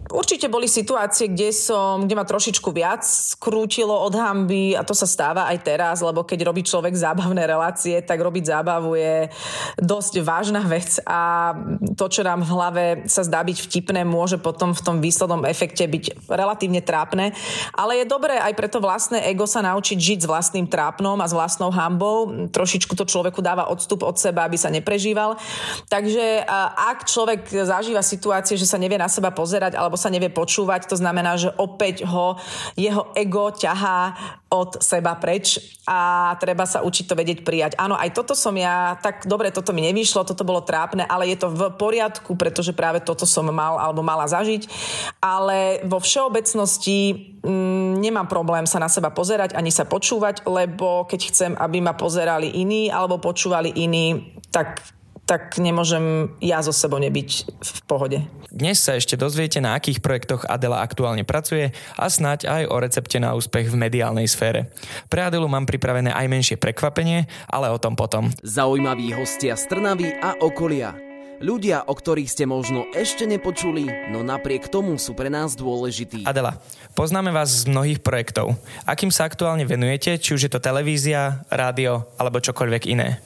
[0.05, 5.09] Určite boli situácie, kde som, kde ma trošičku viac skrútilo od hamby a to sa
[5.09, 9.33] stáva aj teraz, lebo keď robí človek zábavné relácie, tak robiť zábavu je
[9.81, 11.53] dosť vážna vec a
[11.97, 15.89] to, čo nám v hlave sa zdá byť vtipné, môže potom v tom výslednom efekte
[15.89, 17.33] byť relatívne trápne.
[17.73, 21.33] Ale je dobré aj preto vlastné ego sa naučiť žiť s vlastným trápnom a s
[21.33, 22.49] vlastnou hambou.
[22.53, 25.41] Trošičku to človeku dáva odstup od seba, aby sa neprežíval.
[25.89, 26.45] Takže
[26.77, 30.97] ak človek zažíva situácie, že sa nevie na seba pozerať alebo sa nevie počúvať, to
[30.99, 32.39] znamená, že opäť ho
[32.79, 34.15] jeho ego ťahá
[34.55, 37.73] od seba preč a treba sa učiť to vedieť prijať.
[37.75, 41.43] Áno, aj toto som ja, tak dobre, toto mi nevyšlo, toto bolo trápne, ale je
[41.43, 44.71] to v poriadku, pretože práve toto som mal alebo mala zažiť.
[45.19, 51.21] Ale vo všeobecnosti mm, nemám problém sa na seba pozerať ani sa počúvať, lebo keď
[51.35, 54.81] chcem, aby ma pozerali iní alebo počúvali iní, tak
[55.25, 58.19] tak nemôžem ja so sebou nebyť v pohode.
[58.55, 63.19] Dnes sa ešte dozviete, na akých projektoch Adela aktuálne pracuje a snať aj o recepte
[63.19, 64.71] na úspech v mediálnej sfére.
[65.11, 68.31] Pre Adelu mám pripravené aj menšie prekvapenie, ale o tom potom.
[68.45, 70.95] Zaujímaví hostia z Trnavy a okolia.
[71.43, 76.23] Ľudia, o ktorých ste možno ešte nepočuli, no napriek tomu sú pre nás dôležití.
[76.23, 76.63] Adela,
[76.95, 78.55] poznáme vás z mnohých projektov.
[78.87, 83.19] Akým sa aktuálne venujete, či už je to televízia, rádio alebo čokoľvek iné?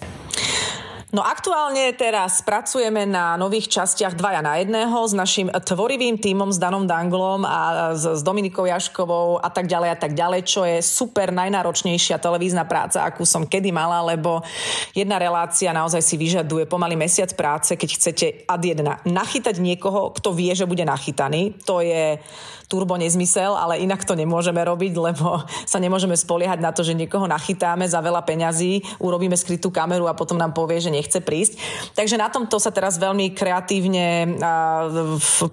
[1.09, 6.61] No aktuálne teraz pracujeme na nových častiach dvaja na jedného s našim tvorivým tímom s
[6.61, 11.33] Danom Danglom a s, Dominikou Jaškovou a tak ďalej a tak ďalej, čo je super
[11.33, 14.45] najnáročnejšia televízna práca, akú som kedy mala, lebo
[14.93, 20.37] jedna relácia naozaj si vyžaduje pomaly mesiac práce, keď chcete ad jedna nachytať niekoho, kto
[20.37, 21.57] vie, že bude nachytaný.
[21.65, 22.21] To je
[22.69, 27.25] turbo nezmysel, ale inak to nemôžeme robiť, lebo sa nemôžeme spoliehať na to, že niekoho
[27.25, 31.57] nachytáme za veľa peňazí, urobíme skrytú kameru a potom nám povie, že nechce prísť.
[31.97, 34.37] Takže na tomto sa teraz veľmi kreatívne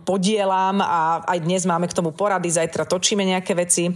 [0.04, 3.88] podielam a aj dnes máme k tomu porady, zajtra točíme nejaké veci.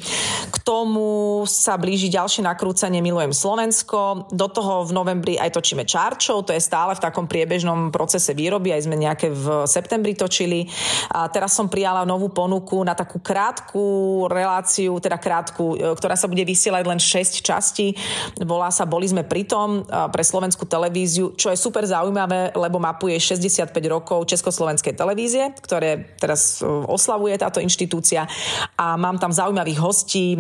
[0.47, 4.32] K tomu sa blíži ďalšie nakrúcanie Milujem Slovensko.
[4.32, 8.71] Do toho v novembri aj točíme Čarčov, to je stále v takom priebežnom procese výroby,
[8.71, 10.71] aj sme nejaké v septembri točili.
[11.12, 13.86] A teraz som prijala novú ponuku na tak takú krátku
[14.30, 17.98] reláciu, teda krátku, e, ktorá sa bude vysielať len 6 častí.
[18.38, 23.17] Volá sa Boli sme pritom e, pre slovenskú televíziu, čo je super zaujímavé, lebo mapuje
[23.17, 28.30] 65 rokov Československej televízie, ktoré teraz e, oslavuje táto inštitúcia
[28.78, 30.38] a mám tam zaujímavých hostí,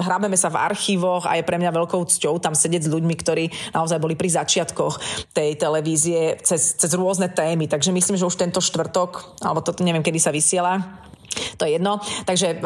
[0.00, 3.44] hrábeme sa v archívoch a je pre mňa veľkou cťou tam sedieť s ľuďmi, ktorí
[3.76, 7.68] naozaj boli pri začiatkoch tej televízie cez, cez rôzne témy.
[7.68, 11.02] Takže myslím, že už tento štvrtok, alebo to neviem, kedy sa vysiela,
[11.56, 11.98] to je jedno.
[12.24, 12.62] Takže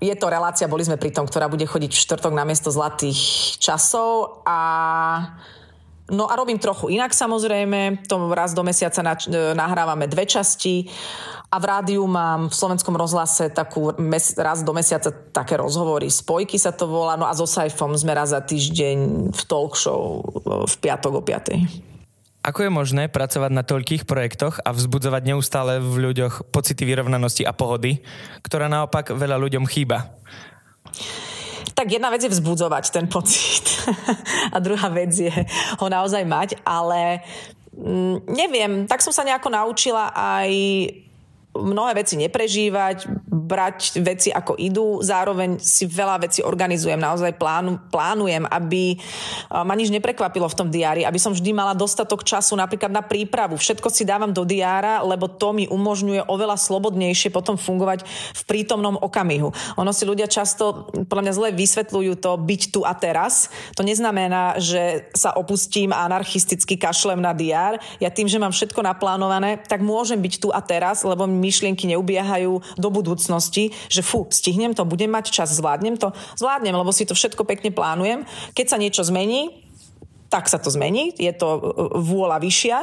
[0.00, 3.18] je to relácia, boli sme pri tom, ktorá bude chodiť v štvrtok na miesto zlatých
[3.60, 4.58] časov a
[6.06, 9.02] No a robím trochu inak samozrejme, to raz do mesiaca
[9.58, 10.86] nahrávame dve časti
[11.50, 16.62] a v rádiu mám v slovenskom rozhlase takú mes, raz do mesiaca také rozhovory, spojky
[16.62, 18.98] sa to volá, no a so Saifom sme raz za týždeň
[19.34, 21.66] v talk show v piatok o piatej.
[22.46, 27.50] Ako je možné pracovať na toľkých projektoch a vzbudzovať neustále v ľuďoch pocity vyrovnanosti a
[27.50, 27.98] pohody,
[28.46, 30.14] ktorá naopak veľa ľuďom chýba?
[31.74, 33.66] Tak jedna vec je vzbudzovať ten pocit
[34.54, 35.34] a druhá vec je
[35.82, 37.26] ho naozaj mať, ale
[37.74, 40.48] mm, neviem, tak som sa nejako naučila aj
[41.62, 43.08] mnohé veci neprežívať,
[43.46, 48.98] brať veci ako idú, zároveň si veľa vecí organizujem, naozaj plánu, plánujem, aby
[49.52, 53.54] ma nič neprekvapilo v tom diári, aby som vždy mala dostatok času napríklad na prípravu.
[53.54, 58.02] Všetko si dávam do diára, lebo to mi umožňuje oveľa slobodnejšie potom fungovať
[58.34, 59.54] v prítomnom okamihu.
[59.78, 63.46] Ono si ľudia často podľa mňa zle vysvetľujú to byť tu a teraz.
[63.78, 67.78] To neznamená, že sa opustím a anarchisticky kašlem na diár.
[68.02, 72.58] Ja tým, že mám všetko naplánované, tak môžem byť tu a teraz, lebo myšlienky neubiehajú
[72.74, 77.14] do budúcnosti, že fu, stihnem to, budem mať čas, zvládnem to, zvládnem, lebo si to
[77.14, 78.26] všetko pekne plánujem.
[78.58, 79.62] Keď sa niečo zmení,
[80.26, 81.60] tak sa to zmení, je to e,
[82.02, 82.78] vôľa vyššia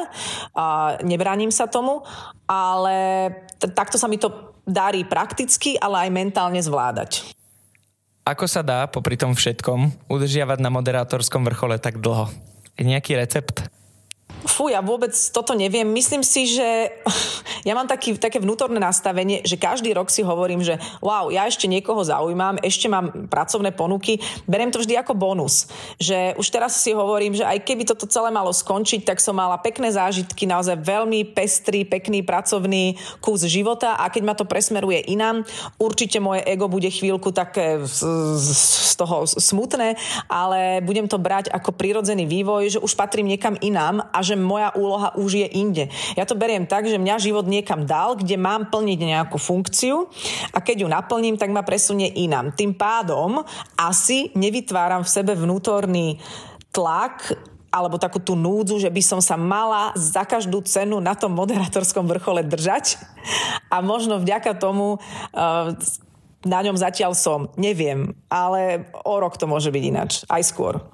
[0.55, 0.65] a
[1.03, 2.07] nebránim sa tomu,
[2.47, 7.35] ale t- takto sa mi to darí prakticky, ale aj mentálne zvládať.
[8.23, 12.31] Ako sa dá popri tom všetkom udržiavať na moderátorskom vrchole tak dlho?
[12.79, 13.67] Je nejaký recept?
[14.43, 15.87] Fú, ja vôbec toto neviem.
[15.87, 16.91] Myslím si, že
[17.67, 21.67] ja mám taký, také vnútorné nastavenie, že každý rok si hovorím, že wow, ja ešte
[21.71, 25.71] niekoho zaujímam, ešte mám pracovné ponuky, beriem to vždy ako bonus.
[25.97, 29.55] Že už teraz si hovorím, že aj keby toto celé malo skončiť, tak som mala
[29.59, 35.47] pekné zážitky, naozaj veľmi pestrý, pekný pracovný kus života a keď ma to presmeruje inám,
[35.79, 39.95] určite moje ego bude chvíľku také z toho smutné,
[40.27, 44.37] ale budem to brať ako prirodzený vývoj, že už patrím niekam inám a že že
[44.41, 45.85] moja úloha už je inde.
[46.17, 50.09] Ja to beriem tak, že mňa život niekam dal, kde mám plniť nejakú funkciu
[50.49, 52.57] a keď ju naplním, tak ma presunie inám.
[52.57, 53.45] Tým pádom
[53.77, 56.17] asi nevytváram v sebe vnútorný
[56.73, 57.37] tlak
[57.73, 62.05] alebo takú tú núdzu, že by som sa mala za každú cenu na tom moderátorskom
[62.05, 63.01] vrchole držať
[63.69, 65.73] a možno vďaka tomu uh,
[66.45, 67.49] na ňom zatiaľ som.
[67.57, 70.85] Neviem, ale o rok to môže byť ináč, aj skôr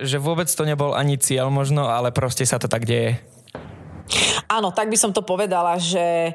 [0.00, 3.20] že vôbec to nebol ani cieľ možno, ale proste sa to tak deje.
[4.50, 6.34] Áno, tak by som to povedala, že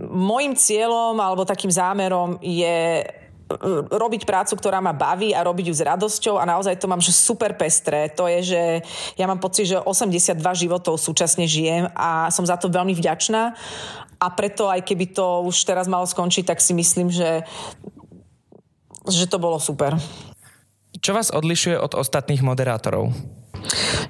[0.00, 3.04] môjim cieľom alebo takým zámerom je
[3.90, 7.10] robiť prácu, ktorá ma baví a robiť ju s radosťou a naozaj to mám, že
[7.10, 8.06] super pestré.
[8.14, 8.62] To je, že
[9.18, 13.58] ja mám pocit, že 82 životov súčasne žijem a som za to veľmi vďačná
[14.20, 17.42] a preto aj keby to už teraz malo skončiť, tak si myslím, že,
[19.10, 19.98] že to bolo super.
[21.00, 23.08] Čo vás odlišuje od ostatných moderátorov?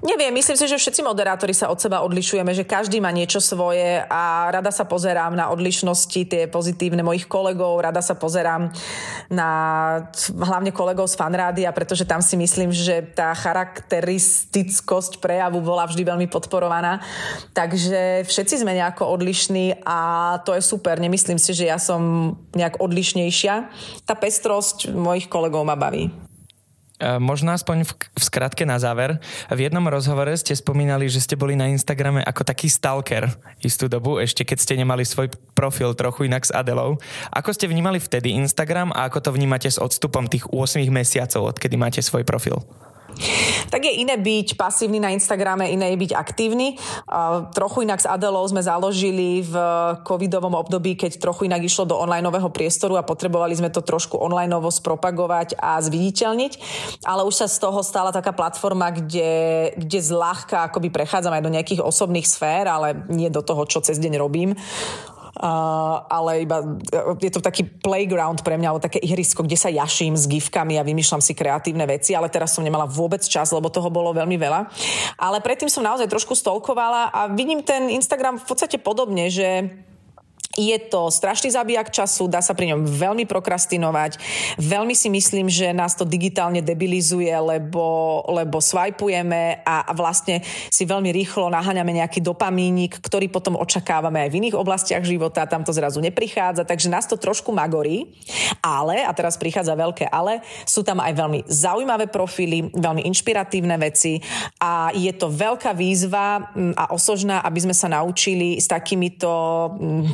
[0.01, 4.01] Neviem, myslím si, že všetci moderátori sa od seba odlišujeme, že každý má niečo svoje
[4.07, 8.71] a rada sa pozerám na odlišnosti, tie pozitívne mojich kolegov, rada sa pozerám
[9.29, 9.51] na
[10.31, 16.27] hlavne kolegov z fanrádia, pretože tam si myslím, že tá charakteristickosť prejavu bola vždy veľmi
[16.31, 17.03] podporovaná.
[17.53, 19.99] Takže všetci sme nejako odlišní a
[20.47, 20.97] to je super.
[21.03, 23.55] Nemyslím si, že ja som nejak odlišnejšia.
[24.07, 26.30] Tá pestrosť mojich kolegov ma baví.
[27.01, 29.17] E, možno aspoň v, v skratke na záver.
[29.49, 33.33] V jednom rozhovore ste spomínali, že ste boli na Instagrame ako taký stalker
[33.65, 37.01] istú dobu, ešte keď ste nemali svoj profil trochu inak s Adelou.
[37.33, 41.81] Ako ste vnímali vtedy Instagram a ako to vnímate s odstupom tých 8 mesiacov, odkedy
[41.81, 42.61] máte svoj profil?
[43.71, 46.75] Tak je iné byť pasívny na Instagrame, iné je byť aktívny.
[47.55, 49.55] trochu inak s Adelou sme založili v
[50.03, 54.69] covidovom období, keď trochu inak išlo do onlineového priestoru a potrebovali sme to trošku onlineovo
[54.73, 56.53] spropagovať a zviditeľniť.
[57.07, 61.55] Ale už sa z toho stala taká platforma, kde, kde zľahka akoby prechádzam aj do
[61.55, 64.57] nejakých osobných sfér, ale nie do toho, čo cez deň robím.
[65.31, 66.59] Uh, ale iba
[67.23, 70.83] je to taký playground pre mňa, alebo také ihrisko, kde sa jaším s gifkami a
[70.83, 74.61] vymýšľam si kreatívne veci, ale teraz som nemala vôbec čas, lebo toho bolo veľmi veľa.
[75.23, 79.71] Ale predtým som naozaj trošku stolkovala a vidím ten Instagram v podstate podobne, že
[80.61, 84.21] je to strašný zabijak času, dá sa pri ňom veľmi prokrastinovať.
[84.61, 90.85] Veľmi si myslím, že nás to digitálne debilizuje, lebo, lebo swipujeme a, a vlastne si
[90.85, 95.73] veľmi rýchlo naháňame nejaký dopamínik, ktorý potom očakávame aj v iných oblastiach života, tam to
[95.73, 98.13] zrazu neprichádza, takže nás to trošku magorí.
[98.61, 104.21] Ale, a teraz prichádza veľké ale, sú tam aj veľmi zaujímavé profily, veľmi inšpiratívne veci
[104.61, 109.31] a je to veľká výzva mm, a osožná, aby sme sa naučili s takýmito
[109.79, 110.05] mm,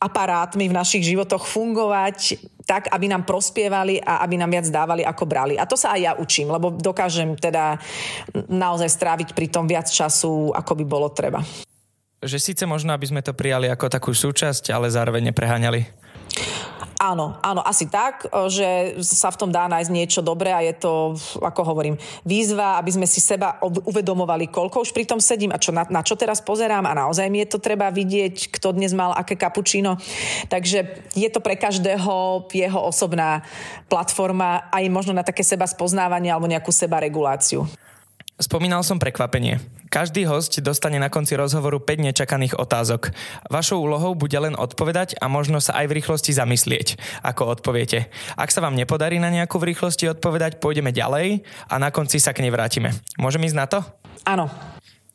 [0.00, 5.24] aparátmi v našich životoch fungovať tak, aby nám prospievali a aby nám viac dávali, ako
[5.24, 5.54] brali.
[5.54, 7.78] A to sa aj ja učím, lebo dokážem teda
[8.50, 11.46] naozaj stráviť pri tom viac času, ako by bolo treba.
[12.18, 15.80] Že síce možno, aby sme to prijali ako takú súčasť, ale zároveň nepreháňali.
[16.96, 21.12] Áno, áno, asi tak, že sa v tom dá nájsť niečo dobré a je to,
[21.44, 25.76] ako hovorím, výzva, aby sme si seba uvedomovali, koľko už pri tom sedím a čo,
[25.76, 29.12] na, na čo teraz pozerám a naozaj mi je to treba vidieť, kto dnes mal
[29.12, 30.00] aké kapučino.
[30.48, 33.44] Takže je to pre každého jeho osobná
[33.92, 37.68] platforma aj možno na také seba spoznávanie alebo nejakú seba reguláciu.
[38.36, 39.64] Spomínal som prekvapenie.
[39.88, 43.08] Každý host dostane na konci rozhovoru 5 nečakaných otázok.
[43.48, 48.12] Vašou úlohou bude len odpovedať a možno sa aj v rýchlosti zamyslieť, ako odpoviete.
[48.36, 52.36] Ak sa vám nepodarí na nejakú v rýchlosti odpovedať, pôjdeme ďalej a na konci sa
[52.36, 52.92] k nej vrátime.
[53.16, 53.80] Môžem ísť na to?
[54.28, 54.52] Áno.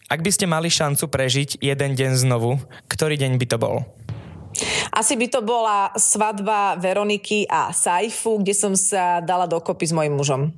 [0.10, 2.58] Ak by ste mali šancu prežiť jeden deň znovu,
[2.90, 3.86] ktorý deň by to bol?
[4.98, 10.18] Asi by to bola svadba Veroniky a Saifu, kde som sa dala dokopy s mojim
[10.18, 10.50] mužom.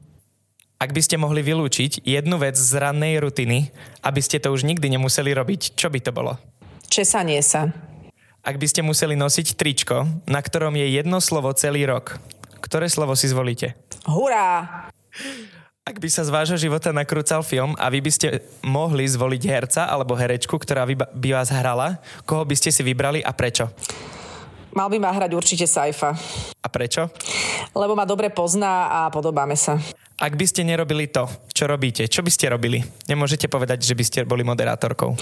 [0.84, 3.72] Ak by ste mohli vylúčiť jednu vec z rannej rutiny,
[4.04, 6.36] aby ste to už nikdy nemuseli robiť, čo by to bolo?
[6.92, 7.72] Česanie sa.
[8.44, 12.20] Ak by ste museli nosiť tričko, na ktorom je jedno slovo celý rok,
[12.60, 13.80] ktoré slovo si zvolíte?
[14.04, 14.92] Hurá!
[15.88, 19.88] Ak by sa z vášho života nakrúcal film a vy by ste mohli zvoliť herca
[19.88, 23.72] alebo herečku, ktorá by, vás hrala, koho by ste si vybrali a prečo?
[24.74, 26.18] Mal by ma hrať určite Saifa.
[26.62, 27.06] A prečo?
[27.78, 29.78] Lebo ma dobre pozná a podobáme sa.
[30.18, 32.82] Ak by ste nerobili to, čo robíte, čo by ste robili?
[33.06, 35.14] Nemôžete povedať, že by ste boli moderátorkou.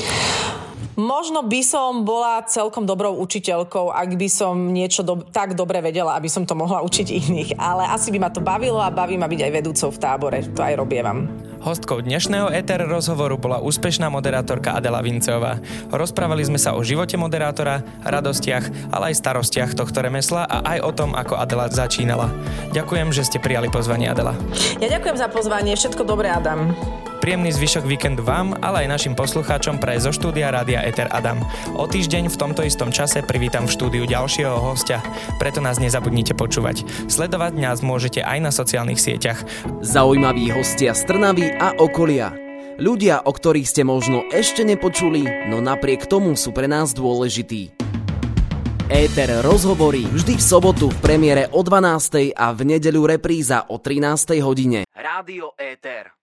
[1.00, 6.20] Možno by som bola celkom dobrou učiteľkou, ak by som niečo do, tak dobre vedela,
[6.20, 7.50] aby som to mohla učiť iných.
[7.56, 10.40] Ale asi by ma to bavilo a baví ma byť aj vedúcou v tábore.
[10.52, 11.32] To aj robievam.
[11.62, 15.62] Hostkou dnešného ETR rozhovoru bola úspešná moderátorka Adela Vinceová.
[15.94, 20.92] Rozprávali sme sa o živote moderátora, radostiach, ale aj starostiach tohto remesla a aj o
[20.92, 22.34] tom, ako Adela začínala.
[22.74, 24.34] Ďakujem, že ste prijali pozvanie Adela.
[24.82, 26.74] Ja ďakujem za pozvanie, všetko dobré Adam.
[27.22, 31.38] Príjemný zvyšok víkendu vám, ale aj našim poslucháčom pre zo štúdia Rádia Eter Adam.
[31.78, 35.06] O týždeň v tomto istom čase privítam v štúdiu ďalšieho hostia,
[35.38, 36.82] preto nás nezabudnite počúvať.
[37.06, 39.38] Sledovať nás môžete aj na sociálnych sieťach.
[39.86, 42.34] Zaujímaví hostia z Trnavy a okolia.
[42.82, 47.70] Ľudia, o ktorých ste možno ešte nepočuli, no napriek tomu sú pre nás dôležití.
[48.90, 52.34] Éter rozhovorí vždy v sobotu v premiére o 12.
[52.34, 54.42] a v nedeľu repríza o 13.
[54.42, 54.90] hodine.
[54.90, 56.21] Rádio Éter.